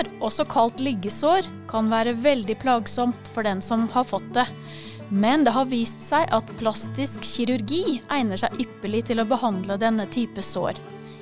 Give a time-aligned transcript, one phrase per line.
[0.00, 4.46] Trykksår, også kalt liggesår, kan være veldig plagsomt for den som har fått det.
[5.10, 10.06] Men det har vist seg at plastisk kirurgi egner seg ypperlig til å behandle denne
[10.06, 10.78] type sår.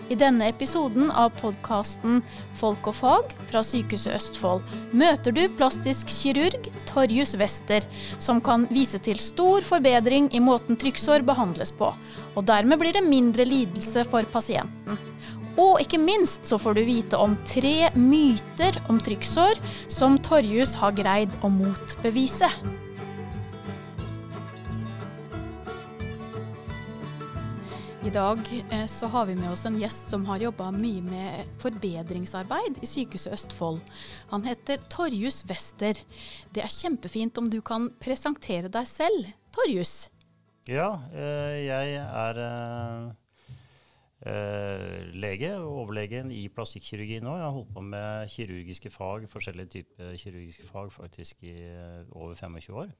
[0.08, 2.22] I denne episoden av podkasten
[2.56, 7.84] Folk og fag fra Sykehuset Østfold møter du plastisk kirurg Torjus Wester,
[8.18, 11.90] som kan vise til stor forbedring i måten trykksår behandles på.
[12.36, 14.96] Og dermed blir det mindre lidelse for pasienten.
[15.58, 19.58] Og ikke minst så får du vite om tre myter om trykksår
[19.90, 22.50] som Torjus har greid å motbevise.
[28.06, 31.50] I dag eh, så har vi med oss en gjest som har jobba mye med
[31.60, 33.82] forbedringsarbeid i Sykehuset Østfold.
[34.30, 35.98] Han heter Torjus Wester.
[36.54, 40.06] Det er kjempefint om du kan presentere deg selv, Torjus.
[40.70, 42.40] Ja, eh, jeg er
[44.26, 47.36] eh, lege, overlegen i plastikkirurgi nå.
[47.38, 52.34] Jeg har holdt på med kirurgiske fag, forskjellige typer kirurgiske fag faktisk i eh, over
[52.34, 52.92] 25 år.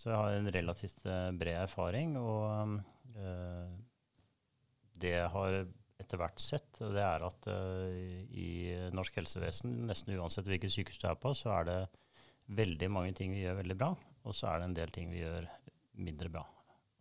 [0.00, 2.16] Så jeg har en relativt eh, bred erfaring.
[2.20, 2.78] Og
[3.20, 3.72] eh,
[5.00, 5.60] det jeg har
[6.00, 8.50] etter hvert sett, det er at eh, i
[8.96, 11.80] norsk helsevesen, nesten uansett hvilket sykehus du er på, så er det
[12.56, 13.92] veldig mange ting vi gjør veldig bra,
[14.24, 15.46] og så er det en del ting vi gjør
[16.00, 16.46] mindre bra.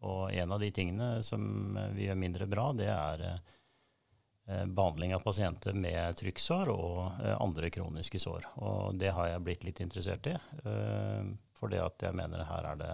[0.08, 5.26] Og en av de tingene som vi gjør mindre bra, det er eh, behandling av
[5.26, 8.48] pasienter med trykksår og eh, andre kroniske sår.
[8.64, 12.94] Og det har jeg blitt litt interessert i, eh, for jeg mener her er det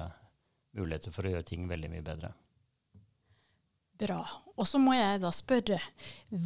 [0.76, 2.34] muligheter for å gjøre ting veldig mye bedre.
[3.96, 4.24] Bra.
[4.56, 5.78] Og så må jeg da spørre,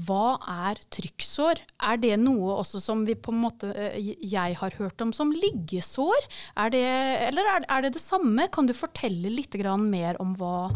[0.06, 0.38] hva
[0.68, 1.62] er trykksår?
[1.92, 5.34] Er det noe også som vi på en måte, eh, jeg har hørt om som
[5.34, 6.30] liggesår?
[6.62, 6.86] Er det,
[7.30, 8.48] eller er, det det samme?
[8.54, 10.70] Kan du fortelle litt mer om hva,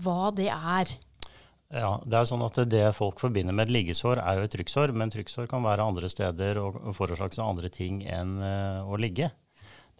[0.00, 0.92] hva det er?
[1.70, 4.92] Ja, det er sånn at det folk forbinder med et liggesår, er jo et trykksår.
[4.92, 9.30] Men trykksår kan være andre steder og forårsakes av andre ting enn uh, å ligge.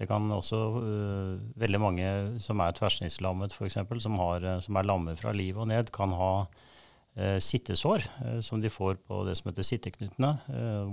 [0.01, 5.21] Det kan også uh, Veldig mange som er tverrsnittslammet f.eks., som, uh, som er lammet
[5.21, 8.07] fra livet og ned, kan ha uh, sittesår
[8.47, 10.31] som de får på det som heter sitteknutene.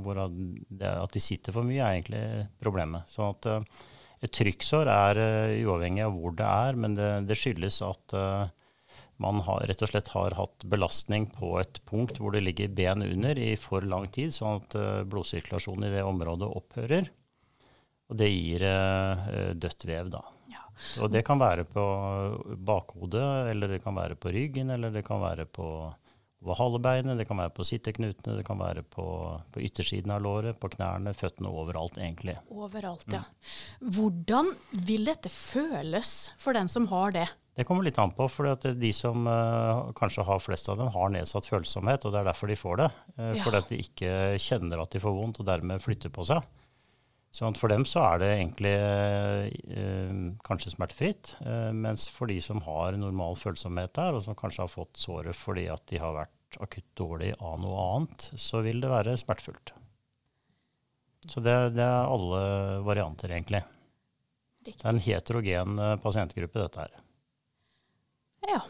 [0.03, 3.07] hvor at, det, at, de sitter for mye, er egentlig problemet.
[3.07, 3.47] Så at
[4.25, 5.19] et trykksår er
[5.61, 8.15] uavhengig av hvor det er, men det, det skyldes at
[9.21, 13.05] man har, rett og slett har hatt belastning på et punkt hvor det ligger ben
[13.05, 14.75] under i for lang tid, sånn at
[15.09, 17.07] blodsirkulasjonen i det området opphører.
[18.07, 20.23] Og det gir eh, dødt vev, da.
[20.51, 20.63] Ja.
[21.03, 21.85] Og det kan være på
[22.67, 25.69] bakhodet, eller det kan være på ryggen, eller det kan være på
[26.45, 29.05] over halebeinet, det kan være på sitteknutene, det kan være på,
[29.53, 32.37] på, yttersiden av låret, på knærne, føttene, overalt egentlig.
[32.53, 33.23] Overalt, ja.
[33.81, 33.89] Mm.
[33.97, 34.51] Hvordan
[34.87, 37.25] vil dette føles for den som har det?
[37.57, 41.09] Det kommer litt an på, for de som uh, kanskje har flest av dem, har
[41.15, 42.91] nedsatt følsomhet, og det er derfor de får det.
[43.17, 43.41] Uh, ja.
[43.41, 44.13] Fordi at de ikke
[44.43, 46.45] kjenner at de får vondt, og dermed flytter på seg.
[47.37, 51.35] For dem så er det egentlig eh, kanskje smertefritt.
[51.45, 55.37] Eh, mens for de som har normal følsomhet der, og som kanskje har fått såret
[55.37, 59.75] fordi at de har vært akutt dårlig av noe annet, så vil det være smertefullt.
[61.27, 62.41] Så det, det er alle
[62.87, 63.61] varianter, egentlig.
[64.63, 64.81] Riktig.
[64.81, 66.99] Det er en heterogen eh, pasientgruppe, dette her.
[68.47, 68.61] Ja.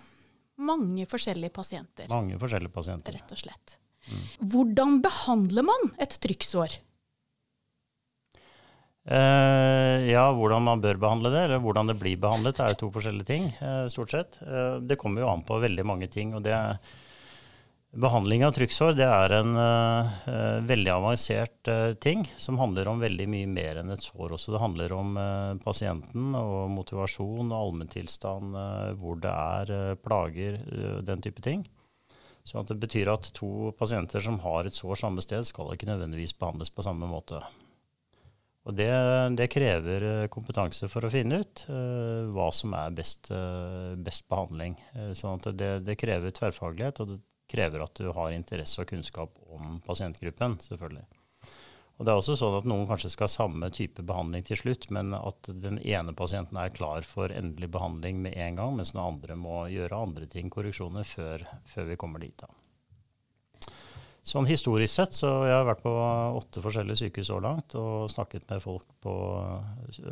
[0.58, 2.08] Mange forskjellige pasienter.
[2.10, 3.14] Mange forskjellige pasienter.
[3.14, 3.78] Rett og slett.
[4.08, 4.22] Mm.
[4.52, 6.80] Hvordan behandler man et trykksår?
[9.08, 12.90] Uh, ja, hvordan man bør behandle det, eller hvordan det blir behandlet, er jo to
[12.98, 14.40] forskjellige ting, uh, stort sett.
[14.44, 16.36] Uh, det kommer jo an på veldig mange ting.
[16.36, 16.82] og det er
[17.98, 19.56] Behandling av trykksår det er en
[20.68, 21.70] veldig avansert
[22.04, 24.52] ting som handler om veldig mye mer enn et sår også.
[24.54, 25.16] Det handler om
[25.64, 28.60] pasienten og motivasjon og allmenntilstand,
[29.00, 30.60] hvor det er plager,
[31.08, 31.64] den type ting.
[32.46, 36.36] Så det betyr at to pasienter som har et sår samme sted, skal ikke nødvendigvis
[36.38, 37.42] behandles på samme måte.
[38.68, 38.92] Og det,
[39.40, 44.26] det, krever eh, kompetanse for å finne ut uh, hva som er best, uh, best
[44.28, 44.76] behandling.
[44.92, 48.90] Uh, sånn at det, det, krever tverrfaglighet, og det krever at du har interesse og
[48.90, 51.06] kunnskap om pasientgruppen, selvfølgelig.
[51.98, 54.90] Og det er også sånn at Noen kanskje skal ha samme type behandling til slutt,
[54.94, 59.02] men at den ene pasienten er klar for endelig behandling med en gang, mens den
[59.02, 62.36] andre må gjøre andre ting, korreksjoner, før, før vi kommer dit.
[62.44, 62.52] da.
[64.28, 65.92] Sånn historisk sett så jeg har vært på
[66.36, 69.14] åtte forskjellige sykehus så langt og snakket med folk på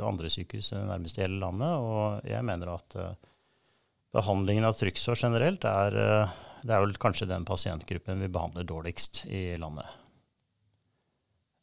[0.08, 1.74] andre sykehus nærmest i hele landet.
[1.84, 3.10] Og jeg mener at uh,
[4.16, 9.26] behandlingen av trykksår generelt er, uh, det er vel kanskje den pasientgruppen vi behandler dårligst
[9.28, 9.90] i landet.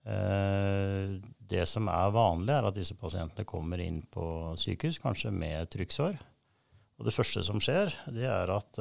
[0.05, 1.17] Uh,
[1.49, 4.27] det som er vanlig, er at disse pasientene kommer inn på
[4.61, 6.21] sykehus, kanskje med trykksår.
[7.01, 8.77] Og det første som skjer, det er at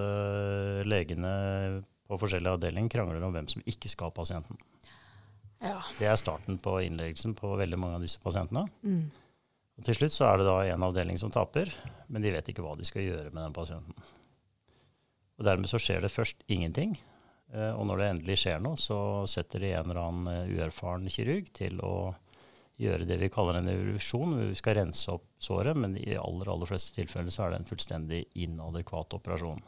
[0.86, 1.32] legene
[2.12, 4.60] på forskjellige avdelinger krangler om hvem som ikke skal ha pasienten.
[5.62, 5.78] Ja.
[6.00, 8.66] Det er starten på innleggelsen på veldig mange av disse pasientene.
[8.84, 9.12] Mm.
[9.78, 11.72] Og til slutt så er det da en avdeling som taper,
[12.12, 14.10] men de vet ikke hva de skal gjøre med den pasienten.
[15.40, 16.98] Og dermed så skjer det først ingenting.
[17.54, 21.08] eh, Og når det endelig skjer noe, så setter de en eller annen eh, uerfaren
[21.10, 22.12] kirurg til å
[22.82, 24.36] gjøre det vi kaller en revisjon.
[24.50, 27.70] Vi skal rense opp såret, men i aller, aller fleste tilfeller så er det en
[27.70, 29.62] fullstendig inadekvat operasjon.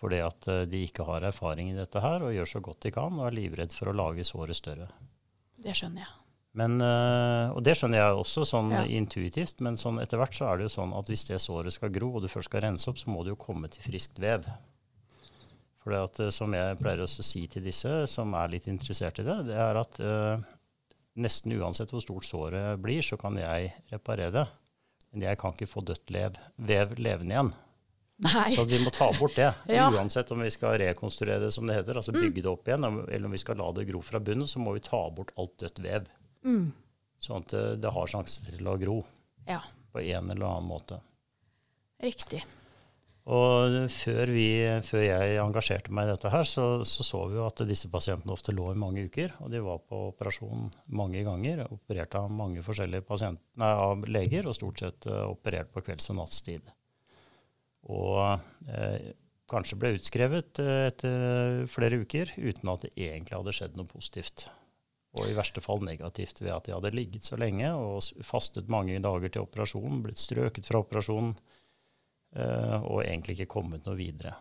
[0.00, 2.92] Fordi at eh, de ikke har erfaring i dette her, og gjør så godt de
[2.94, 4.88] kan, og er livredd for å lage såret større.
[5.60, 6.16] Det skjønner jeg.
[6.58, 8.82] Men, øh, og det skjønner jeg også sånn Ja.
[8.82, 11.92] intuitivt, men sånn etter hvert så er det jo sånn at hvis det såret skal
[11.94, 14.48] gro, og du først skal rense opp, så må det jo komme til friskt vev.
[15.80, 19.20] For det at, øh, som jeg pleier å si til disse som er litt interessert
[19.22, 20.42] i det, det er at eh,
[21.16, 24.46] nesten uansett hvor stort såret blir, så kan jeg reparere det.
[25.12, 27.52] Men jeg kan ikke få dødt lev, vev levende igjen.
[28.20, 28.50] Nei.
[28.52, 29.48] Så vi må ta bort det.
[29.70, 29.88] Ja.
[29.94, 33.26] Uansett om vi skal rekonstruere det, som det heter, altså bygge det opp igjen, eller
[33.28, 35.80] om vi skal la det gro fra bunnen, så må vi ta bort alt dødt
[35.84, 36.08] vev.
[36.44, 36.70] Mm.
[37.20, 39.02] Sånn at det, det har sjanse til å gro
[39.48, 39.60] Ja,
[39.92, 41.00] på en eller annen måte.
[42.00, 42.42] riktig.
[43.30, 44.46] Og før, vi,
[44.82, 48.32] før jeg engasjerte meg i dette her, så, så så vi jo at disse pasientene
[48.32, 49.36] ofte lå i mange uker.
[49.44, 53.20] Og de var på operasjon mange ganger, operert av mange forskjellige
[53.60, 56.72] nei, av leger, og stort sett uh, operert på kvelds- og nattstid.
[57.90, 59.12] Og eh,
[59.50, 64.46] kanskje ble utskrevet eh, etter flere uker uten at det egentlig hadde skjedd noe positivt.
[65.18, 69.00] Og i verste fall negativt ved at de hadde ligget så lenge og fastet mange
[69.02, 71.34] dager til operasjonen, blitt strøket fra operasjonen
[72.36, 74.36] eh, og egentlig ikke kommet noe videre.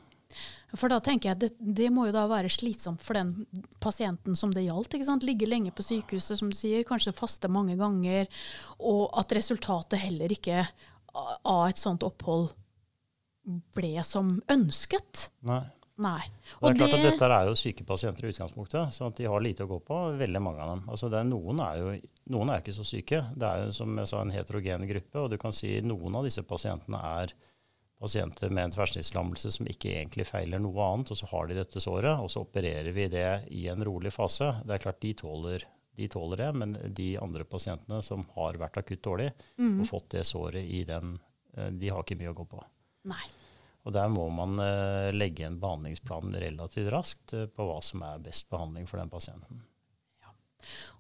[0.78, 3.48] For da tenker jeg det, det må jo da være slitsomt for den
[3.82, 4.94] pasienten som det gjaldt.
[4.94, 5.26] ikke sant?
[5.26, 8.30] Ligge lenge på sykehuset, som du sier, kanskje faste mange ganger,
[8.78, 10.68] og at resultatet heller ikke
[11.18, 12.52] av et sånt opphold
[13.76, 15.30] ble som ønsket.
[15.50, 15.64] Nei.
[16.00, 16.22] Nei.
[16.62, 19.66] Det er klart at dette er jo syke pasienter i utgangspunktet, så de har lite
[19.66, 20.84] å gå på, veldig mange av dem.
[20.88, 21.90] Altså det er, noen, er jo,
[22.32, 23.20] noen er ikke så syke.
[23.36, 26.24] Det er jo som jeg sa en heterogen gruppe, og du kan si noen av
[26.30, 27.34] disse pasientene er
[28.00, 31.82] pasienter med en tverrsnittslammelse som ikke egentlig feiler noe annet, og så har de dette
[31.84, 34.54] såret, og så opererer vi det i en rolig fase.
[34.64, 35.66] Det er klart de tåler,
[36.00, 39.82] de tåler det, men de andre pasientene som har vært akutt dårlig Mm.
[39.82, 41.20] og fått det såret i den,
[41.58, 42.64] eh, de har ikke mye å gå på.
[43.12, 43.26] Nei.
[43.90, 48.22] Og der må man eh, legge en behandlingsplan relativt raskt eh, på hva som er
[48.22, 49.64] best behandling for den pasienten.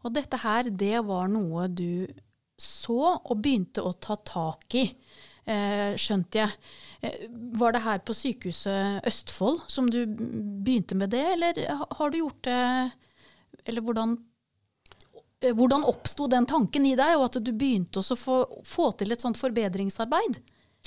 [0.02, 2.08] Og dette her, det var noe du
[2.60, 4.88] så og begynte å ta tak i,
[5.46, 7.30] eh, skjønte jeg.
[7.62, 12.42] Var det her på sykehuset Østfold som du begynte med det, eller har du gjort
[12.50, 12.64] det
[13.70, 14.18] Eller hvordan
[15.56, 19.22] hvordan oppsto den tanken i deg, og at du begynte å få, få til et
[19.24, 20.42] sånt forbedringsarbeid?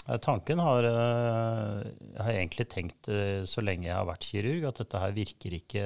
[0.08, 1.82] Eh, Tanken har eh,
[2.14, 5.58] Jeg har egentlig tenkt eh, så lenge jeg har vært kirurg, at dette her virker
[5.58, 5.84] ikke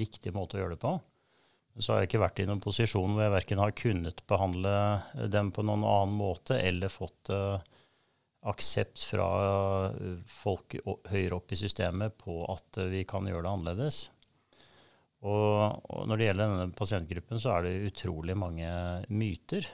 [0.00, 0.94] riktig måte å gjøre det på.
[1.78, 4.72] Så har jeg ikke vært i noen posisjon hvor jeg verken har kunnet behandle
[5.30, 7.30] dem på noen annen måte, eller fått
[8.50, 9.28] aksept fra
[10.40, 10.74] folk
[11.06, 14.00] høyere opp i systemet på at vi kan gjøre det annerledes.
[15.22, 15.78] Og,
[16.10, 18.74] når det gjelder denne pasientgruppen, så er det utrolig mange
[19.14, 19.70] myter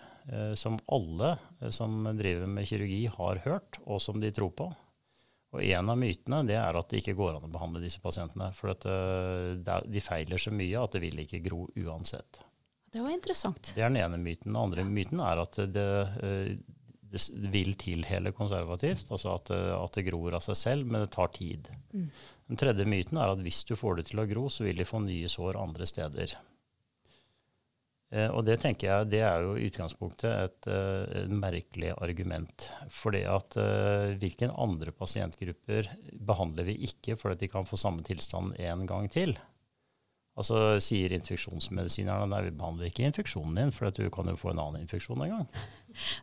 [0.57, 4.71] som alle eh, som driver med kirurgi har hørt, og som de tror på.
[5.55, 8.51] Og en av mytene det er at det ikke går an å behandle disse pasientene.
[8.59, 12.43] For at, eh, de feiler så mye at det vil ikke gro uansett.
[12.91, 13.73] Det var interessant.
[13.75, 14.51] Det er den ene myten.
[14.51, 15.91] Den andre myten er at det,
[16.23, 16.57] eh,
[17.15, 17.23] det
[17.55, 21.31] vil tilhele konservativt, altså at, eh, at det gror av seg selv, men det tar
[21.35, 21.71] tid.
[21.93, 22.11] Mm.
[22.49, 24.85] Den tredje myten er at hvis du får det til å gro, så vil de
[24.85, 26.35] få nye sår andre steder.
[28.15, 32.69] Eh, og det tenker jeg det er jo i utgangspunktet et, eh, et merkelig argument.
[32.95, 38.55] Fordi at eh, hvilke andre pasientgrupper behandler vi ikke fordi de kan få samme tilstand
[38.63, 39.35] en gang til?
[40.35, 44.59] Altså sier infeksjonsmedisinerne nei, vi behandler ikke infeksjonen din, for du kan jo få en
[44.65, 45.45] annen infeksjon en gang.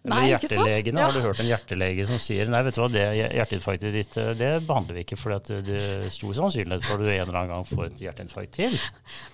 [0.04, 1.00] Eller Nei, hjertelegene.
[1.00, 1.06] Ja.
[1.08, 4.50] Har du hørt en hjertelege som sier nei, vet du hva, det hjerteinfarktet ditt det
[4.68, 7.70] behandler vi ikke, for det er stor sannsynlighet for at du en eller annen gang
[7.70, 8.76] får et hjerteinfarkt til.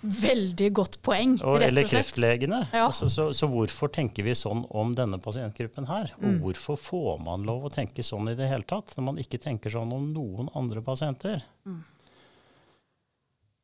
[0.03, 1.71] Veldig godt poeng, Og, rett og slett.
[1.71, 2.61] Eller kreftlegene.
[2.69, 2.85] Ja.
[2.91, 6.13] Altså, så, så hvorfor tenker vi sånn om denne pasientgruppen her?
[6.21, 6.39] Og Mm.
[6.45, 9.73] hvorfor får man lov å tenke sånn i det hele tatt, når man ikke tenker
[9.73, 11.41] sånn om noen andre pasienter?
[11.65, 11.81] Mm.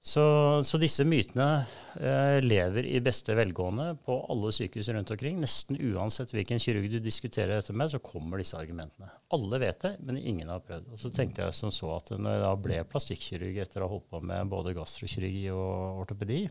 [0.03, 0.23] Så,
[0.67, 1.63] så disse mytene
[1.95, 5.37] eh, lever i beste velgående på alle sykehus rundt omkring.
[5.39, 9.07] Nesten uansett hvilken kirurg du diskuterer dette med, så kommer disse argumentene.
[9.31, 10.89] Alle vet det, men ingen har prøvd.
[10.91, 13.93] Og så tenkte jeg som så at når jeg da ble plastikkirurg etter å ha
[13.95, 16.41] holdt på med både gastrokirurgi og ortopedi,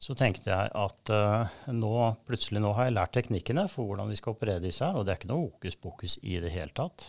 [0.00, 1.94] så tenkte jeg at uh, nå,
[2.26, 5.12] plutselig nå har jeg lært teknikkene for hvordan vi skal operere disse her, og det
[5.12, 7.04] er ikke noe hokus pokus i det hele tatt.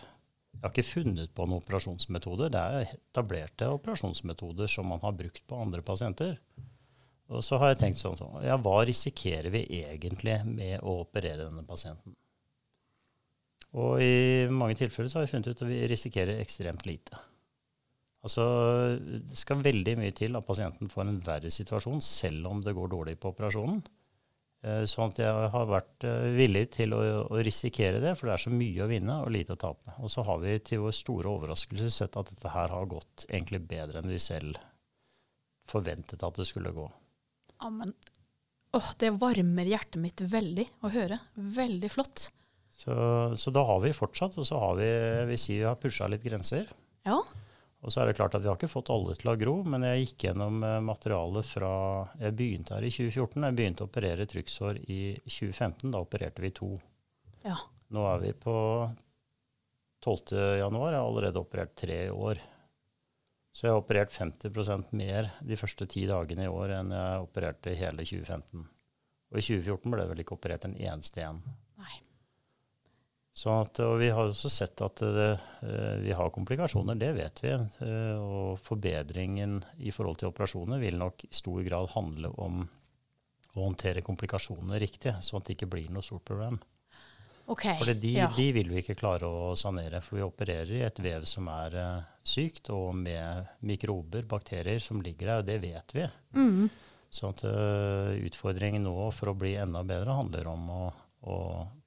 [0.62, 2.52] Jeg har ikke funnet på noen operasjonsmetoder.
[2.54, 6.36] Det er etablerte operasjonsmetoder som man har brukt på andre pasienter.
[7.34, 11.48] Og så har jeg tenkt sånn, sånn Ja, hva risikerer vi egentlig med å operere
[11.48, 12.14] denne pasienten?
[13.74, 17.18] Og i mange tilfeller så har vi funnet ut at vi risikerer ekstremt lite.
[18.22, 18.44] Altså,
[19.02, 22.94] Det skal veldig mye til at pasienten får en verre situasjon, selv om det går
[22.94, 23.82] dårlig på operasjonen.
[24.62, 28.36] Eh, sånn at jeg har vært eh, villig til å, å, risikere det, for det
[28.36, 29.96] er så mye å vinne og lite å tape.
[29.98, 33.64] Og så har vi til vår store overraskelse sett at dette her har gått egentlig
[33.72, 34.60] bedre enn vi selv
[35.66, 36.86] forventet at det skulle gå.
[37.56, 37.90] Ja, men
[38.78, 41.18] åh, det varmer hjertet mitt veldig å høre.
[41.34, 42.28] Veldig flott.
[42.70, 42.94] Så,
[43.38, 44.90] så, da har vi fortsatt, og så har vi
[45.28, 46.70] vi sier vi har pusha litt grenser.
[47.06, 47.18] Ja.
[47.82, 49.82] Og så er det klart at vi har ikke fått alle til å gro, men
[49.86, 51.72] jeg gikk gjennom eh, materialet fra
[52.20, 53.46] Jeg begynte her i 2014.
[53.48, 55.90] Jeg begynte å operere trykksår i 2015.
[55.90, 56.70] Da opererte vi to.
[57.42, 57.58] Ja.
[57.92, 58.54] Nå er vi på
[60.06, 60.38] 12.
[60.62, 60.94] januar.
[60.94, 62.38] Jeg har allerede operert tre i år.
[63.52, 67.74] Så jeg har operert 50% mer de første ti dagene i år enn jeg opererte
[67.76, 68.62] hele 2015.
[69.32, 71.42] Og i 2014 ble det vel ikke operert en eneste en.
[73.32, 73.40] Nei.
[73.40, 75.30] Sånn at, og vi har også sett at det,
[75.64, 77.52] eh, vi har komplikasjoner, det vet vi.
[77.52, 82.66] Eh, og forbedringen i forhold til operasjoner vil nok i stor grad handle om
[83.56, 86.60] å håndtere komplikasjoner riktig, sånn at det ikke blir noe stort problem.
[87.46, 88.28] Okay, for de, ja.
[88.36, 91.74] de, vil vi ikke klare å sanere, for vi opererer i et vev som er
[91.74, 96.06] uh, sykt, og med mikrober, bakterier, som ligger der, og det vet vi.
[96.38, 96.68] Mm.
[97.12, 97.42] Så at,
[98.24, 100.84] utfordringen nå for å bli enda bedre handler om å,
[101.28, 101.38] å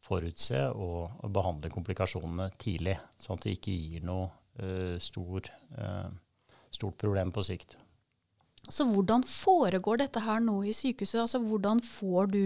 [0.05, 4.29] forutse og, behandle komplikasjonene tidlig, sånn at det ikke gir noe
[4.62, 6.07] uh, stor, uh,
[6.74, 7.77] stort problem på sikt.
[8.65, 11.19] Så hvordan foregår dette her nå i sykehuset?
[11.21, 12.39] Altså hvordan får du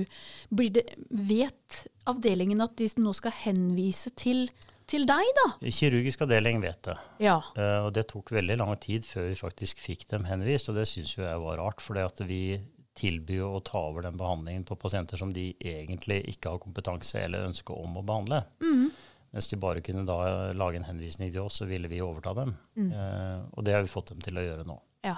[0.49, 4.49] det, Vet avdelingen at de nå skal henvise til,
[4.89, 5.45] til deg, da?
[5.63, 6.97] Kirurgisk avdeling vet det.
[7.23, 7.37] Ja.
[7.55, 10.89] Uh, og det tok veldig lang tid før vi faktisk fikk dem henvist, og det
[10.91, 11.83] syns jeg var rart.
[11.83, 12.59] For vi
[13.00, 17.48] tilby å ta over den behandlingen på pasienter som de egentlig ikke har kompetanse eller
[17.48, 18.44] ønske om å behandle.
[18.62, 18.89] Mm.
[19.32, 22.56] Mens de bare kunne da lage en henvisning til oss, så ville vi overta dem.
[22.75, 22.89] Mm.
[22.91, 24.79] Eh, og det har vi fått dem til å gjøre nå.
[25.06, 25.18] Ja.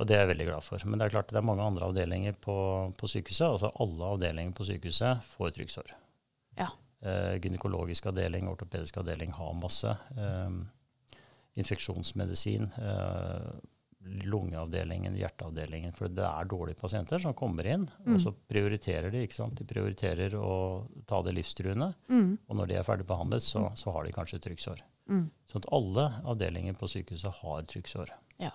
[0.00, 0.84] Og det er jeg veldig glad for.
[0.86, 2.56] Men det er klart det er mange andre avdelinger på,
[2.96, 3.48] på sykehuset.
[3.48, 5.90] Altså alle avdelinger på sykehuset får trykksår.
[6.60, 6.70] Ja.
[7.00, 9.96] Eh, gynekologisk avdeling, ortopedisk avdeling har masse.
[10.14, 11.18] Eh,
[11.60, 12.70] infeksjonsmedisin.
[12.78, 13.50] Eh,
[14.24, 15.94] lungeavdelingen, hjerteavdelingen.
[15.96, 18.14] For det er dårlige pasienter som kommer inn, mm.
[18.14, 19.24] og så prioriterer de.
[19.26, 19.58] ikke sant?
[19.58, 20.54] De prioriterer å
[21.10, 21.92] ta det livstruende.
[22.12, 22.32] Mm.
[22.46, 23.78] Og når de er ferdig behandlet, så, mm.
[23.80, 24.82] så har de kanskje trykksår.
[25.10, 25.28] Mm.
[25.50, 28.12] Sånn at alle avdelinger på sykehuset har trykksår.
[28.42, 28.52] Ja.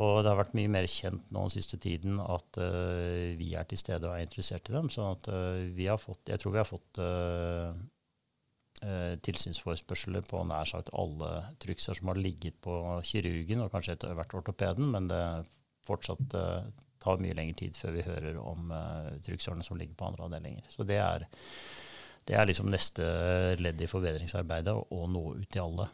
[0.00, 3.66] Og det har vært mye mer kjent nå den siste tiden at uh, vi er
[3.68, 4.90] til stede og er interessert i dem.
[4.92, 7.72] sånn at uh, vi har fått, jeg tror vi har fått uh,
[8.86, 11.30] eh, tilsynsforespørsler på nær sagt alle
[11.62, 15.22] trykser som har ligget på kirurgen, og kanskje etter hvert ortopeden, men det
[15.86, 16.70] fortsatt eh,
[17.00, 20.66] tar mye lengre tid før vi hører om eh, trykksårene som ligger på andre avdelinger.
[20.72, 21.26] Så det er,
[22.28, 23.06] det er liksom neste
[23.60, 25.88] ledd i forbedringsarbeidet, å nå ut til alle.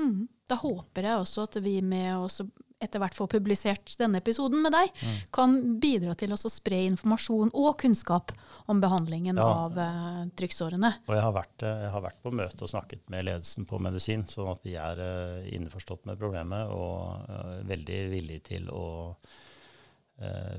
[0.00, 0.26] Mm.
[0.48, 2.40] Da håper jeg også at vi med oss
[2.80, 5.18] etter hvert får publisert denne episoden med deg, mm.
[5.34, 8.32] kan bidra til å spre informasjon og kunnskap
[8.72, 9.48] om behandlingen ja.
[9.66, 10.92] av uh, trykksårene.
[11.06, 13.80] Og jeg har, vært, eh, jeg har, vært, på møte og snakket med ledelsen på
[13.84, 18.88] medisin, sånn at de er uh, innforstått med problemet og uh, veldig villige til å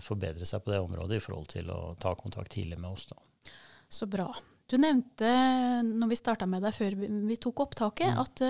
[0.01, 3.03] forbedre seg på det området i forhold til å ta kontakt tidlig med oss.
[3.11, 3.19] Da.
[3.93, 4.25] Så bra.
[4.71, 5.31] Du nevnte
[5.83, 6.95] når vi starta med deg før
[7.27, 8.21] vi tok opptaket, mm.
[8.23, 8.43] at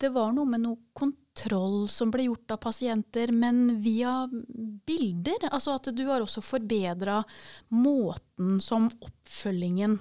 [0.00, 5.50] det var noe med noe kontroll som ble gjort av pasienter, men via bilder.
[5.50, 7.20] Altså at du har også forbedra
[7.76, 10.00] måten som oppfølgingen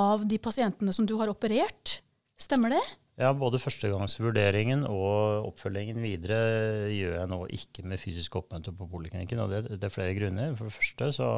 [0.00, 2.00] av de pasientene som du har operert.
[2.40, 2.82] Stemmer det?
[3.20, 6.38] Ja, både førstegangsvurderingen og oppfølgingen videre
[6.88, 9.42] gjør jeg nå ikke med fysisk oppmøte på poliklinikken.
[9.44, 10.54] Og det, det, er flere grunner.
[10.56, 11.28] For det første så,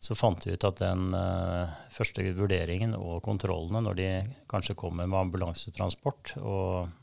[0.00, 4.08] så fant vi ut at den uh, første vurderingen og kontrollene når de
[4.50, 6.94] kanskje kommer med ambulansetransport og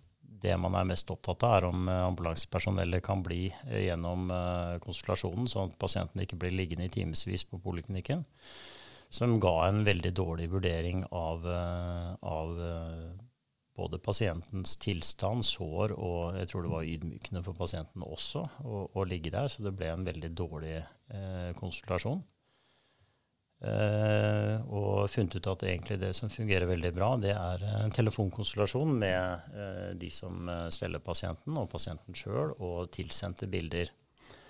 [0.46, 4.28] det man er mest opptatt av, er om eh, ambulansepersonellet kan bli eh, gjennom
[4.84, 8.22] konsultasjonen, sånn at pasienten ikke blir liggende i timevis på poliklinikken.
[9.10, 12.62] Som ga en veldig dårlig vurdering av, av
[13.76, 19.06] både pasientens tilstand, sår, og jeg tror det var ydmykende for pasienten også å, å
[19.08, 19.50] ligge der.
[19.52, 22.24] Så det ble en veldig dårlig eh, konsultasjon.
[23.64, 28.92] Uh, og funnet ut at egentlig det som fungerer veldig bra, det er en telefonkonsultasjon
[29.00, 33.94] med uh, de som uh, steller pasienten, og pasienten sjøl, og tilsendte bilder.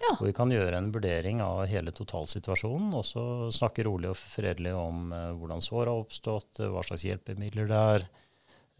[0.01, 0.15] Ja.
[0.17, 4.74] Og vi kan gjøre en vurdering av hele totalsituasjonen, og så snakke rolig og fredelig
[4.75, 5.07] om
[5.39, 8.05] hvordan sår har oppstått, hva slags hjelpemidler det er,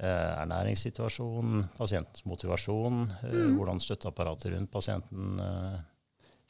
[0.06, 3.56] ernæringssituasjonen, pasientens motivasjon, mm.
[3.56, 5.40] hvordan støtteapparatet rundt pasienten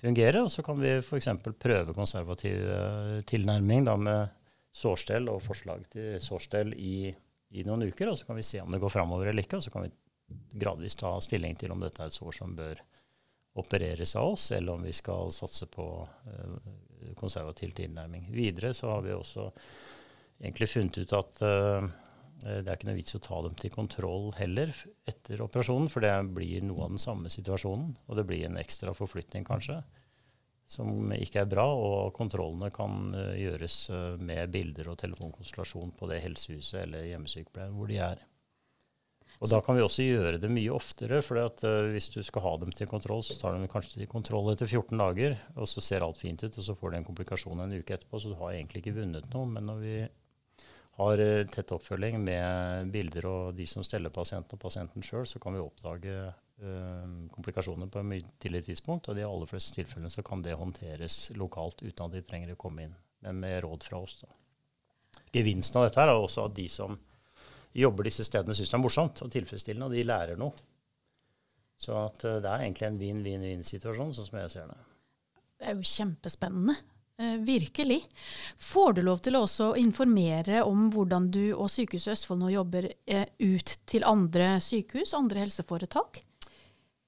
[0.02, 0.44] fungere.
[0.44, 1.30] Og så kan vi f.eks.
[1.62, 4.34] prøve konservativ uh, tilnærming da, med
[4.75, 7.14] sårstell og forslag til sårstell i,
[7.56, 8.12] i, noen uker.
[8.12, 9.94] Og så kan vi se om det går framover eller ikke, og så kan vi
[10.60, 12.82] gradvis ta stilling til om dette er et sår som bør
[13.56, 16.72] opereres av oss, eller om vi skal satse på uh,
[17.16, 18.28] konservativ tilnærming.
[18.36, 19.48] Videre så har vi også
[20.42, 21.88] egentlig funnet ut at uh,
[22.44, 24.74] det er ikke noe vits å ta dem til kontroll heller
[25.08, 27.94] etter operasjonen, for det blir noe av den samme situasjonen.
[28.10, 29.80] Og det blir en ekstra forflytning kanskje,
[30.68, 31.65] som ikke er bra.
[31.74, 33.80] Og kontrollene kan uh, gjøres
[34.20, 38.25] med bilder og telefonkonsultasjon på det helsehuset eller hjemmesykepleien hvor de er.
[39.44, 41.22] Og da kan vi også gjøre det mye oftere.
[41.25, 41.39] For
[41.92, 45.01] hvis du skal ha dem til kontroll, så tar de kanskje til kontroll etter 14
[45.01, 47.98] dager, og så ser alt fint ut, og så får du en komplikasjon en uke
[47.98, 49.50] etterpå, så du har egentlig ikke vunnet noe.
[49.51, 49.98] Men når vi
[50.96, 55.42] har uh, tett oppfølging med bilder og de som steller pasienten og pasienten sjøl, så
[55.44, 59.10] kan vi oppdage uh, komplikasjoner på et mye tidligere tidspunkt.
[59.10, 62.56] Og i de aller fleste tilfellene så kan det håndteres lokalt uten at de trenger
[62.56, 62.96] å komme inn,
[63.28, 64.22] men med råd fra oss.
[64.24, 64.32] Da.
[65.36, 66.96] Gevinsten av dette her er også at de som
[67.75, 70.56] jobber disse stedene, syns det er morsomt og tilfredsstillende, og de lærer noe.
[71.75, 74.84] Så at, uh, det er egentlig en vinn-vinn-vinn-situasjon, sånn som jeg ser det.
[75.60, 76.80] Det er jo kjempespennende.
[77.22, 78.01] Uh, virkelig.
[78.60, 82.89] Får du lov til å også informere om hvordan du og Sykehuset Østfold nå jobber
[82.91, 86.24] uh, ut til andre sykehus, andre helseforetak?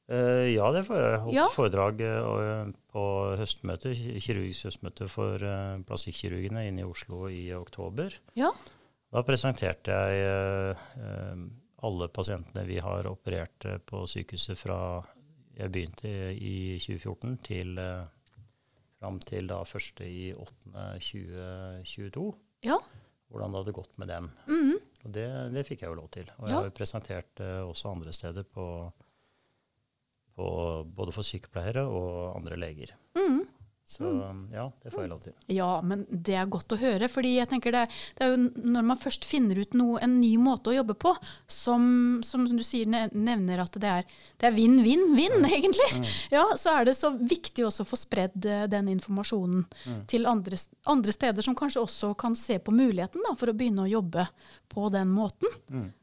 [0.08, 1.16] ja, det får jeg.
[1.20, 1.46] Holdt ja.
[1.52, 1.98] foredrag
[2.96, 3.02] på
[3.42, 3.92] høstmøte,
[4.24, 5.44] kirurgisk høstmøte for
[5.84, 8.16] plastikkirurgene inne i Oslo i oktober.
[8.40, 8.54] Ja.
[9.12, 11.44] Da presenterte jeg eh,
[11.88, 14.80] alle pasientene vi har operert eh, på sykehuset fra
[15.58, 18.04] jeg begynte i 2014 til eh,
[18.98, 22.34] fram til da 1.8.2022.
[22.66, 22.78] Ja.
[23.28, 24.32] Hvordan det hadde gått med dem.
[24.48, 24.80] Mm -hmm.
[25.04, 26.32] Og det, det, fikk jeg jo lov til.
[26.38, 28.92] Og jeg har jo presentert uh, også andre steder på,
[30.36, 30.46] på,
[30.84, 32.96] både for sykepleiere og andre leger.
[33.16, 33.48] Mm.
[33.90, 34.50] Så mm.
[34.52, 35.34] ja, det får jeg lov til.
[35.56, 37.08] Ja, men det er godt å høre.
[37.08, 37.86] fordi jeg tenker det,
[38.18, 41.14] det er jo når man først finner ut noe, en ny måte å jobbe på,
[41.48, 41.86] som,
[42.28, 44.10] som du sier, nevner at det er,
[44.58, 45.48] vinn-vinn-vinn, mm.
[45.58, 46.10] egentlig, mm.
[46.36, 50.04] ja, så er det så viktig også å få spredd eh, den informasjonen mm.
[50.12, 50.60] til andre,
[50.92, 54.28] andre, steder, som kanskje også kan se på muligheten da, for å begynne å jobbe
[54.68, 55.62] på den måten.
[55.72, 55.94] Mm.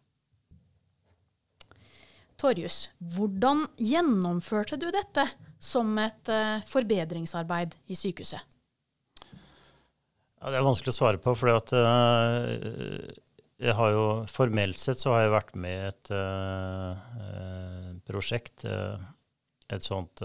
[2.41, 5.29] Torjus, hvordan gjennomførte du dette?
[5.65, 8.43] Som et uh, forbedringsarbeid i sykehuset?
[9.25, 12.45] Ja, det er vanskelig å svare på, for uh,
[13.95, 18.67] jo formelt sett så har jeg vært med i et uh, prosjekt,
[19.73, 20.21] et sånt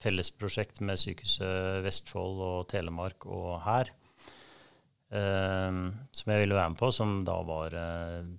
[0.00, 3.90] fellesprosjekt med Sykehuset Vestfold og Telemark og her,
[5.12, 8.32] som jeg ville være med på, som da var et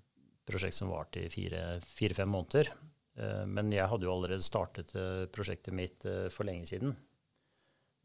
[0.50, 2.74] prosjekt som varte i fire-fem fire, måneder.
[3.16, 6.96] Eh, men jeg hadde jo allerede startet eh, prosjektet mitt eh, for lenge siden.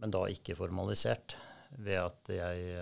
[0.01, 1.37] Men da ikke formalisert
[1.77, 2.79] ved at jeg,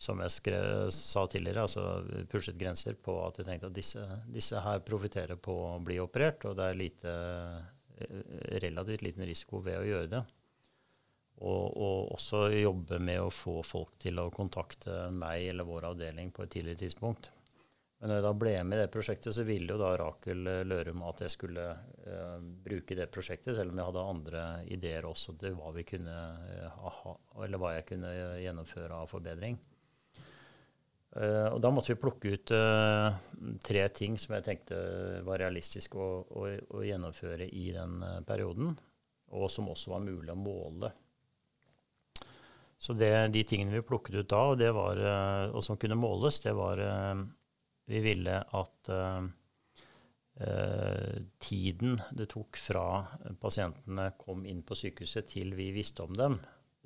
[0.00, 4.62] som jeg skrev, sa tidligere, altså pushet grenser på at jeg tenkte at disse, disse
[4.64, 7.12] her profitterer på å bli operert, og det er lite,
[8.64, 10.22] relativt liten risiko ved å gjøre det.
[11.44, 16.32] Og, og, også jobbe med å få folk til å kontakte meg eller vår avdeling
[16.32, 17.28] på et tidligere tidspunkt.
[18.02, 20.64] Men når jeg da ble med i det prosjektet, så ville jo da Rakel eh,
[20.66, 25.36] Lørum at jeg skulle uh, bruke det prosjektet, selv om jeg hadde andre ideer også
[25.38, 26.16] til hva vi kunne
[26.66, 27.12] uh,
[27.44, 28.10] eller hva jeg kunne
[28.42, 29.54] gjennomføre av forbedring.
[31.14, 32.52] Uh, og da måtte vi plukke ut
[33.62, 34.80] tre ting som jeg tenkte
[35.28, 38.72] var realistisk å, å, å gjennomføre i den perioden,
[39.30, 40.90] og som også var mulig å måle.
[42.82, 45.04] Så det, de tingene vi plukket ut da, og, var,
[45.54, 46.82] og som kunne måles, det var
[47.92, 49.24] vi ville at uh,
[51.44, 52.86] tiden det tok fra
[53.40, 56.38] pasientene kom inn på sykehuset til vi visste om dem,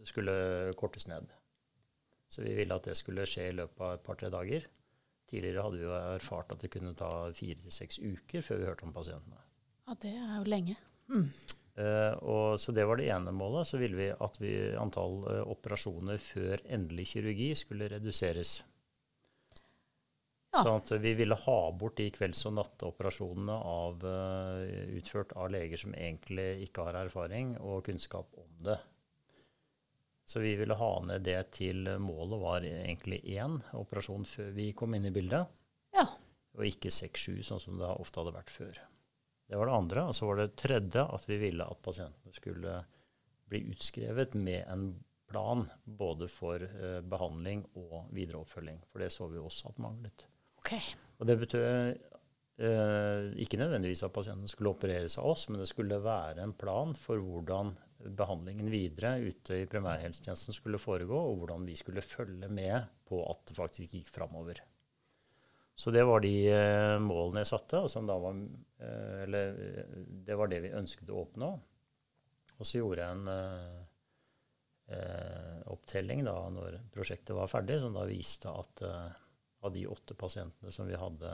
[0.05, 0.35] skulle
[0.79, 1.31] kortes ned.
[2.29, 4.67] Så vi ville at det skulle skje i løpet av et par-tre dager.
[5.31, 8.69] Tidligere hadde vi jo erfart at det kunne ta fire til seks uker før vi
[8.69, 9.41] hørte om pasientene.
[9.87, 10.77] Ja, det er jo lenge.
[11.11, 11.29] Mm.
[11.77, 13.69] Uh, og, så det var det ene målet.
[13.69, 18.61] Så ville vi at vi, antall uh, operasjoner før endelig kirurgi skulle reduseres.
[20.57, 20.65] Ja.
[20.65, 25.83] Sånn at vi ville ha bort de kvelds- og nattoperasjonene av, uh, utført av leger
[25.83, 28.79] som egentlig ikke har erfaring og kunnskap om det.
[30.27, 34.97] Så vi ville ha ned det til målet var egentlig én operasjon før vi kom
[34.97, 35.61] inn i bildet.
[35.95, 36.09] Ja.
[36.57, 38.81] Og ikke seks-sju, sånn som det ofte hadde vært før.
[39.47, 40.07] Det var det andre.
[40.11, 42.81] Og så var det tredje at vi ville at pasientene skulle
[43.47, 44.89] bli utskrevet med en
[45.31, 48.83] plan både for uh, behandling og videre oppfølging.
[48.91, 50.27] For det så vi også at manglet.
[50.67, 50.83] Okay.
[51.21, 51.67] Og det betyr
[52.59, 56.95] eh, ikke nødvendigvis at pasienten skulle opereres av oss, men det skulle være en plan
[56.99, 57.71] for hvordan
[58.19, 63.47] behandlingen videre ute i primærhelsetjenesten skulle foregå, og hvordan vi skulle følge med på at
[63.47, 64.59] det faktisk gikk framover.
[65.77, 68.37] Så det var de eh, målene jeg satte, og som da var,
[68.83, 71.51] eh, eller eh, det var det vi ønsket å oppnå.
[72.57, 73.81] Og så gjorde jeg en eh,
[74.97, 78.83] eh, opptelling da når prosjektet var ferdig, som da viste at
[79.67, 81.33] av de åtte pasientene som vi hadde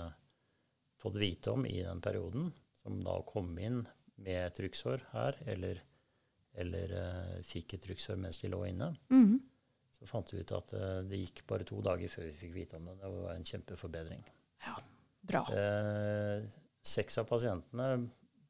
[1.02, 2.50] fått vite om i den perioden,
[2.82, 3.82] som da kom inn
[4.22, 5.80] med trykksår her, eller,
[6.54, 6.92] eller
[7.48, 9.40] fikk et trykksår mens de lå inne, Mhm.
[9.92, 12.76] så fant vi ut at uh, det gikk bare to dager før vi fikk vite
[12.78, 12.96] om det.
[13.00, 14.24] Det var en kjempeforbedring.
[14.66, 14.76] Ja,
[15.22, 15.42] bra.
[15.52, 16.46] Uh,
[16.82, 18.08] seks av pasientene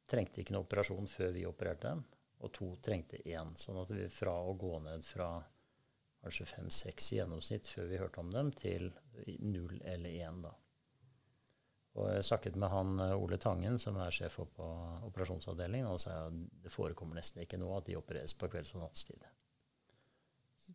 [0.09, 2.03] trengte ikke noen operasjon før vi opererte dem,
[2.43, 3.53] og to trengte én.
[3.57, 5.29] Sånn at vi fra å gå ned fra
[6.23, 8.89] kanskje fem-seks i gjennomsnitt før vi hørte om dem, til
[9.43, 10.53] null eller én, da.
[11.93, 14.69] Og jeg snakket med han eh, Ole Tangen, som er sjef på
[15.09, 18.81] operasjonsavdelingen, og sa at det forekommer nesten ikke nå at de opereres på kvelds- og
[18.81, 19.27] nattstid.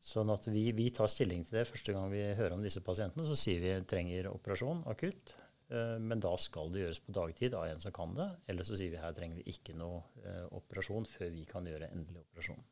[0.04, 3.26] Sånn at vi, vi tar stilling til det første gang vi hører om disse pasientene.
[3.26, 5.34] Så sier vi trenger operasjon akutt,
[5.74, 8.28] eh, men da skal det gjøres på dagtid av en som kan det.
[8.52, 11.90] Eller så sier vi her trenger vi ikke noe eh, operasjon før vi kan gjøre
[11.90, 12.62] endelig operasjon.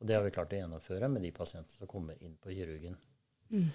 [0.00, 2.96] Og det har vi klart å gjennomføre med de pasientene som kommer inn på kirurgen.
[3.52, 3.68] Mm.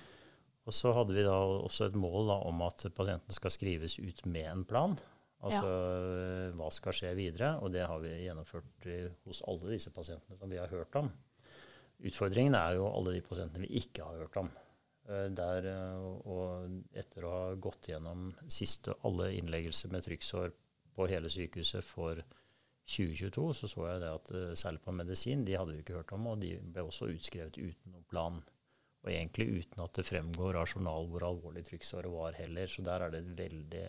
[0.67, 4.25] Og så hadde vi da også et mål da, om at pasienten skal skrives ut
[4.29, 4.97] med en plan.
[5.39, 6.51] Altså ja.
[6.59, 10.51] hva skal skje videre, og det har vi gjennomført i, hos alle disse pasientene som
[10.51, 11.07] vi har hørt om.
[11.99, 14.51] Utfordringen er jo alle de pasientene vi ikke har hørt om.
[15.09, 20.51] Eh, Der, eh, og etter å ha gått gjennom siste alle innleggelser med trykksår
[20.95, 22.21] på hele sykehuset for
[22.89, 26.13] 2022, så så jeg det at eh, særlig på medisin, de hadde vi ikke hørt
[26.15, 28.39] om, og de ble også utskrevet uten noen plan.
[29.05, 32.67] Og egentlig uten at det fremgår av journal hvor alvorlig trykksåret var heller.
[32.67, 33.85] Så der er det et veldig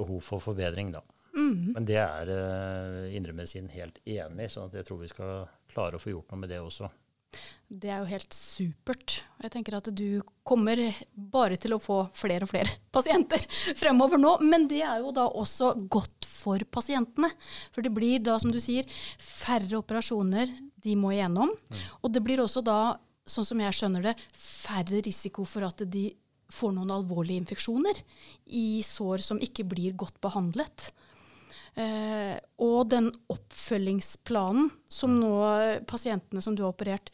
[0.00, 1.04] behov for forbedring, da.
[1.34, 1.74] Mm.
[1.76, 6.02] Men det er uh, indremedisin helt enig i, så jeg tror vi skal klare å
[6.02, 6.90] få gjort noe med det også.
[7.66, 9.16] Det er jo helt supert.
[9.42, 10.78] Jeg tenker at du kommer
[11.14, 13.42] bare til å få flere og flere pasienter
[13.74, 14.36] fremover nå.
[14.44, 16.13] Men det er jo da også godt
[16.44, 17.30] for pasientene.
[17.74, 18.86] For det blir da, som du sier,
[19.18, 20.52] færre operasjoner
[20.84, 21.52] de må igjennom.
[22.02, 26.10] Og det blir også da, sånn som jeg skjønner det, færre risiko for at de
[26.52, 27.98] får noen alvorlige infeksjoner
[28.52, 30.90] i sår som ikke blir godt behandlet.
[31.74, 35.32] Eh, og den oppfølgingsplanen som nå
[35.90, 37.10] pasientene som du har operert,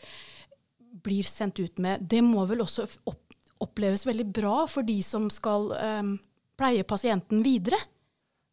[1.01, 5.31] blir sendt ut med, det må vel også opp, oppleves veldig bra for de som
[5.33, 6.11] skal eh,
[6.61, 7.79] pleie pasienten videre?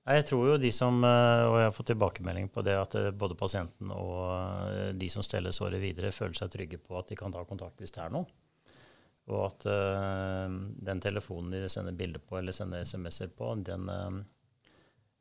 [0.08, 3.10] Jeg tror jo de som, eh, og jeg har fått tilbakemelding på det, at eh,
[3.12, 7.18] både pasienten og eh, de som steller såret videre, føler seg trygge på at de
[7.20, 8.30] kan ta kontakt hvis det er noe.
[9.28, 9.66] Og at
[10.88, 13.90] den telefonen de sender bilder på eller sender SMS-er på, den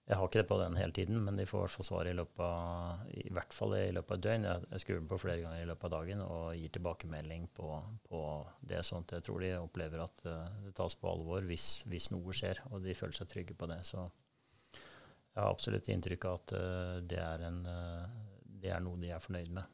[0.07, 2.07] Jeg har ikke det på den hele tiden, men de får i hvert fall svar
[2.07, 4.47] i løpet av i hvert fall i løpet av et døgn.
[4.47, 7.73] Jeg, skrur den på flere ganger i løpet av dagen og gir tilbakemelding på,
[8.07, 8.21] på
[8.61, 8.85] det.
[9.01, 12.87] at jeg tror de opplever at det tas på alvor hvis, hvis noe skjer, og
[12.87, 13.83] de føler seg trygge på det.
[13.91, 14.07] Så
[15.37, 16.53] jeg har absolutt inntrykk av at
[17.13, 17.59] det er, en,
[18.57, 19.69] det er noe de er fornøyd med.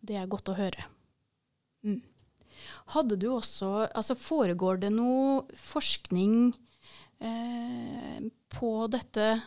[0.00, 0.86] Det er godt å høre.
[1.84, 2.00] Mm.
[2.94, 6.54] Hadde du også Altså foregår det noe forskning
[7.20, 8.24] eh,
[8.56, 9.44] på dette eh,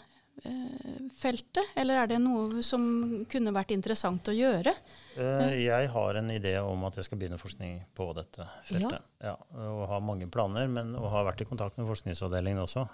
[1.19, 2.82] feltet, eller er det noe som
[3.30, 4.73] kunne vært interessant å gjøre?
[5.19, 9.02] Uh, jeg har en idé om at jeg skal begynne forskning på dette feltet.
[9.02, 9.06] Ja.
[9.19, 9.36] Ja,
[9.67, 12.86] og har mange planer, men, og har vært i kontakt med forskningsavdelingen også.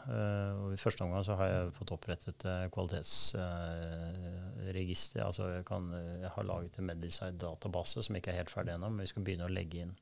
[0.63, 2.41] Og I første omgang så har jeg fått opprettet
[2.73, 5.21] kvalitetsregister.
[5.27, 9.01] altså jeg, kan, jeg, har laget en Medicide-database som ikke er helt ferdig ennå, men
[9.05, 9.93] vi skal begynne å legge inn.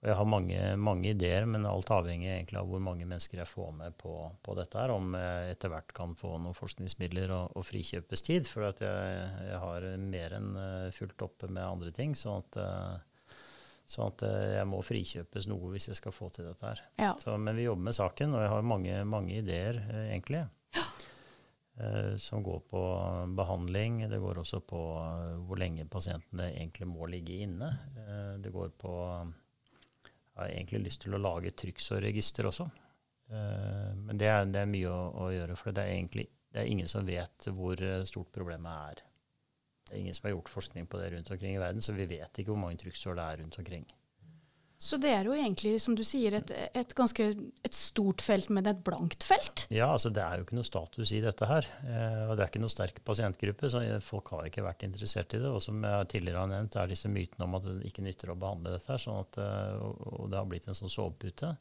[0.00, 3.50] Og jeg har mange, mange ideer, men alt avhenger egentlig av hvor mange mennesker jeg
[3.50, 4.78] får med på, på dette.
[4.80, 8.48] her, Om jeg etter hvert kan få noen forskningsmidler og, og frikjøpes tid.
[8.48, 10.48] For at jeg, jeg, har mer enn
[10.96, 12.16] fullt oppe med andre ting.
[12.16, 12.56] sånn at,
[13.84, 16.80] så at jeg må frikjøpes noe hvis jeg skal få til dette her.
[17.02, 17.12] Ja.
[17.20, 20.46] Så, men vi jobber med saken, og jeg har mange, mange ideer, egentlig.
[21.80, 22.80] Eh, som går på
[23.36, 24.10] behandling.
[24.10, 27.70] Det går også på eh, hvor lenge pasientene egentlig må ligge inne.
[27.96, 28.92] Eh, det går på
[30.34, 32.68] jeg har egentlig lyst til å lage trykksårregister også.
[33.30, 36.64] Uh, men det er, det er mye å, å, gjøre, for det er egentlig det
[36.64, 39.02] er ingen som vet hvor stort problemet er.
[39.86, 42.08] Det er ingen som har gjort forskning på det rundt omkring i verden, så vi
[42.10, 43.84] vet ikke hvor mange trykksår det er rundt omkring.
[44.80, 48.64] Så det er jo egentlig, som du sier, et, et ganske et stort felt, men
[48.70, 49.66] et blankt felt?
[49.68, 51.68] Ja, altså det er jo ikke noe status i dette her.
[51.84, 55.42] Eh, og det er ikke noe sterk pasientgruppe, så folk har ikke vært interessert i
[55.42, 55.50] det.
[55.52, 58.38] Og som jeg tidligere har nevnt, er disse mytene om at det ikke nytter å
[58.40, 59.02] behandle dette her.
[59.04, 59.36] Sånn at,
[59.84, 61.52] og det har blitt en sånn sovepute.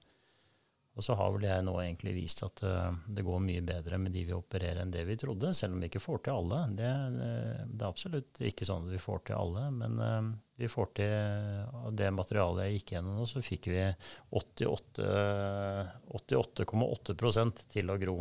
[1.00, 4.12] Og så har vel jeg nå egentlig vist at uh, det går mye bedre med
[4.12, 6.58] de vi opererer enn det vi trodde, selv om vi ikke får til alle.
[6.76, 7.28] Det, det,
[7.72, 10.28] det er absolutt ikke sånn at vi får til alle, men uh,
[10.60, 13.86] vi får til det materialet jeg gikk gjennom nå, så fikk vi
[14.42, 18.18] 88,8 88, til å gro.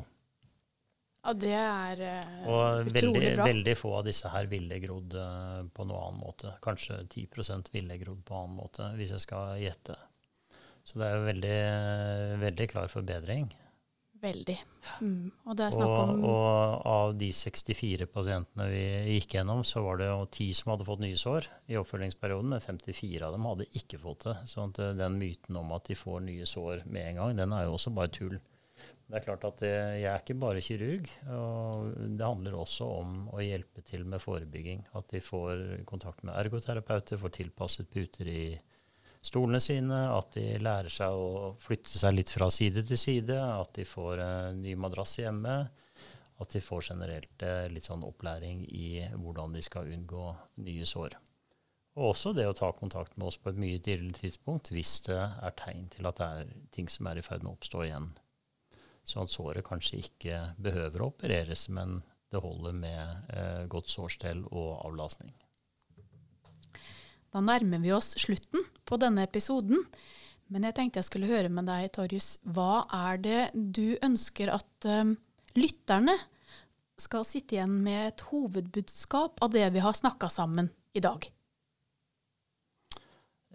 [1.26, 5.98] Ja, det er uh, Og veldig, veldig, få av disse her ville grodd på noen
[5.98, 6.54] annen måte.
[6.62, 9.98] Kanskje 10 ville grodd på annen måte, hvis jeg skal gjette.
[10.88, 11.56] Så det er jo veldig,
[12.40, 13.50] veldig klar forbedring.
[14.18, 14.56] Veldig.
[15.04, 15.30] Mm.
[15.46, 20.00] Og det snakk om og, og, av de 64 pasientene vi gikk gjennom, så var
[20.00, 23.68] det jo 10 som hadde fått nye sår i oppfølgingsperioden, men 54 av dem hadde
[23.78, 24.36] ikke fått det.
[24.50, 27.68] Så eh, den myten om at de får nye sår med en gang, den er
[27.68, 28.40] jo også bare tull.
[29.08, 29.72] Det er klart at det,
[30.02, 31.06] Jeg er ikke bare kirurg.
[31.32, 34.82] og Det handler også om å hjelpe til med forebygging.
[34.98, 38.42] At de får kontakt med ergoterapeuter, får tilpasset puter i
[39.24, 43.72] stolene sine, at de lærer seg å flytte seg litt fra side til side, at
[43.78, 45.56] de får en ny madrass hjemme,
[46.38, 50.28] at de får generelt eh, litt sånn opplæring i hvordan de skal unngå
[50.62, 51.16] nye sår.
[51.98, 55.18] Og også det å ta kontakt med oss på et mye tidligere tidspunkt hvis det
[55.18, 58.12] er tegn til at det er ting som er i ferd med å oppstå igjen.
[59.08, 61.98] Sånn at såret kanskje ikke behøver å opereres, men
[62.30, 65.34] det holder med eh, godt sårstell og avlastning.
[67.34, 69.84] Da nærmer vi oss slutten på denne episoden.
[70.48, 72.36] Men jeg tenkte jeg skulle høre med deg, Torjus.
[72.48, 75.12] Hva er det du ønsker at um,
[75.58, 76.16] lytterne
[76.98, 81.28] skal sitte igjen med et hovedbudskap av det vi har snakka sammen i dag?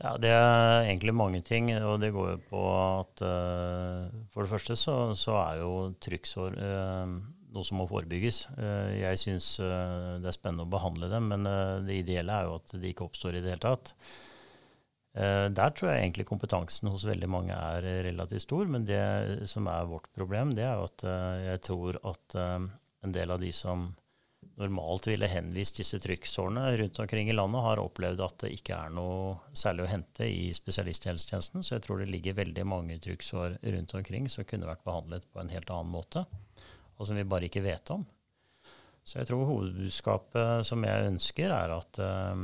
[0.04, 1.72] Ja, Det er egentlig mange ting.
[1.82, 6.58] og Det går jo på at uh, for det første så, så er jo trykksår
[6.62, 7.18] uh,
[7.54, 8.44] noe som må forebygges.
[8.58, 12.50] Eh, jeg syns eh, det er spennende å behandle dem, men eh, det ideelle er
[12.50, 13.96] jo at de ikke oppstår i det hele tatt.
[15.14, 19.86] Der tror jeg egentlig kompetansen hos veldig mange er relativt stor, men det som er
[19.86, 21.04] vårt problem, det er jo at
[21.38, 23.92] jeg tror at en del av de som
[24.58, 28.98] normalt ville henvist disse trykksårene rundt omkring i landet, har opplevd at det ikke er
[28.98, 31.62] noe særlig å hente i spesialisthelsetjenesten.
[31.62, 35.46] Så jeg tror det ligger veldig mange trykksår rundt omkring som kunne vært behandlet på
[35.46, 36.26] en helt annen måte
[37.04, 38.06] og som vi bare ikke vet om.
[39.04, 42.36] Så jeg tror hovedbudskapet som jeg ønsker, er at uh,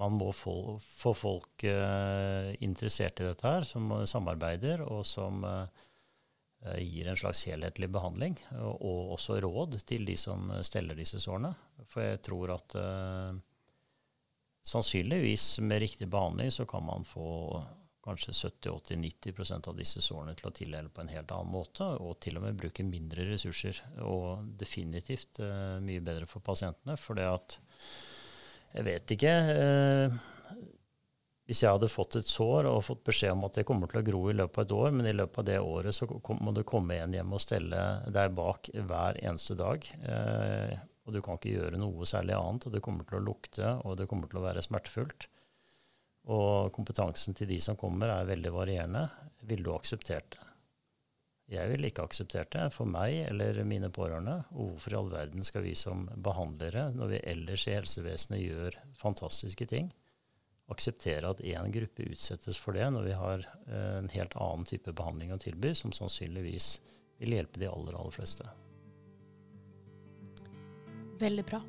[0.00, 5.68] man må få, få folk uh, interessert i dette her, som samarbeider, og som uh,
[6.80, 8.38] gir en slags helhetlig behandling.
[8.56, 11.52] Og, og, også råd til de som steller disse sårene.
[11.92, 12.78] For jeg tror at
[14.64, 17.60] sannsynligvis med riktig behandling så kan man få
[18.04, 22.38] kanskje 70-80-90% av disse sårene til å tildele på en helt annen måte, og til
[22.38, 23.80] og med bruke mindre ressurser.
[24.04, 26.98] Og definitivt uh, mye bedre for pasientene.
[27.00, 27.58] For det at
[28.74, 29.34] Jeg vet ikke.
[29.54, 30.16] Uh,
[31.44, 34.06] hvis jeg hadde fått et sår og fått beskjed om at det kommer til å
[34.06, 36.08] gro i løpet av et år, men i løpet av det året så
[36.40, 39.84] må du komme igjen hjem og stelle deg bak hver eneste dag.
[40.08, 40.72] Eh,
[41.04, 43.98] og du kan ikke gjøre noe særlig annet, og det kommer til å lukte, og
[44.00, 45.28] det kommer til å være smertefullt
[46.24, 49.04] og kompetansen til de som kommer, er veldig varierende.
[49.44, 50.50] Ville du akseptert det?
[51.52, 54.38] Jeg ville ikke akseptert det for meg eller mine pårørende.
[54.56, 58.78] Og hvorfor i all verden skal vi som behandlere, når vi ellers i helsevesenet gjør
[58.96, 59.92] fantastiske ting,
[60.72, 64.96] akseptere at én gruppe utsettes for det, når vi har eh, en helt annen type
[64.96, 66.78] behandling å tilby, som sannsynligvis
[67.20, 68.48] vil hjelpe de aller, aller fleste.
[71.20, 71.60] Veldig bra.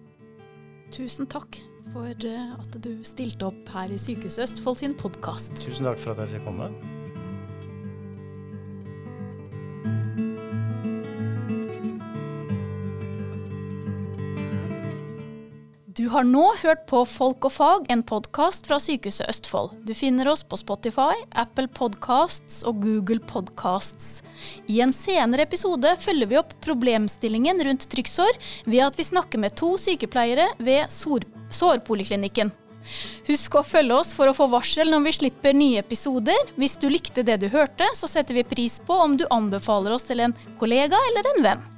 [0.93, 1.57] Tusen takk
[1.93, 5.55] for eh, at du stilte opp her i Sykehuset Østfold sin podkast.
[5.61, 6.69] Tusen takk for at jeg fikk komme.
[16.15, 19.73] Har nå hørt på Folk og fag, en podkast fra Sykehuset Østfold.
[19.83, 24.21] Du finner oss på Spotify, Apple Podcasts og Google Podcasts.
[24.71, 28.31] I en senere episode følger vi opp problemstillingen rundt trykksår
[28.63, 32.53] ved at vi snakker med to sykepleiere ved sårpoliklinikken.
[33.27, 36.55] Husk å følge oss for å få varsel når vi slipper nye episoder.
[36.55, 40.07] Hvis du likte det du hørte, så setter vi pris på om du anbefaler oss
[40.07, 41.71] til en kollega eller en venn.